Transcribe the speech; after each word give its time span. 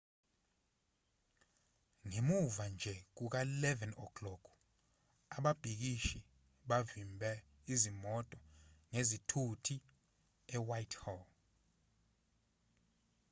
ngemuva 2.05 2.65
nje 2.73 2.93
kuka-11:00 3.15 4.27
ababhikishi 5.37 6.19
bavimbe 6.69 7.31
izimoto 7.73 8.39
ngezithuthi 8.91 9.75
e-whitehall 10.55 11.23